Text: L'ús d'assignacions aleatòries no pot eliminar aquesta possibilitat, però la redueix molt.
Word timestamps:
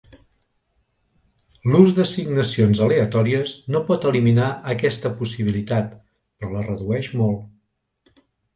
L'ús 1.73 1.91
d'assignacions 1.99 2.81
aleatòries 2.87 3.53
no 3.75 3.83
pot 3.91 4.09
eliminar 4.13 4.49
aquesta 4.75 5.13
possibilitat, 5.23 5.95
però 6.41 6.53
la 6.57 6.67
redueix 6.73 7.15
molt. 7.25 8.19